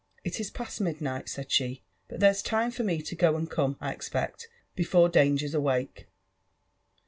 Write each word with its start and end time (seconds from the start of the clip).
y 0.01 0.21
It 0.29 0.39
is 0.39 0.49
past 0.49 0.81
midnight/' 0.81 1.29
said 1.29 1.51
she, 1.51 1.83
but 2.07 2.19
there's 2.19 2.41
time 2.41 2.71
for 2.71 2.81
me 2.81 3.03
to 3.03 3.15
go 3.15 3.35
and 3.35 3.47
come, 3.47 3.77
I 3.79 3.93
expect^ 3.93 4.45
before 4.75 5.09
dangers 5.09 5.53
awake. 5.53 6.07